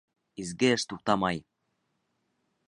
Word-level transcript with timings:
Изге 0.43 0.71
эш 0.77 0.85
туҡтамай 0.93 1.43